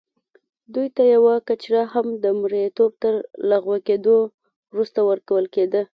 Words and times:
دوی 0.73 0.87
ته 0.95 1.03
یوه 1.15 1.35
کچره 1.47 1.83
هم 1.93 2.07
د 2.23 2.25
مریتوب 2.41 2.91
تر 3.03 3.13
لغوه 3.49 3.77
کېدو 3.87 4.17
وروسته 4.71 4.99
ورکول 5.09 5.45
کېده. 5.55 5.81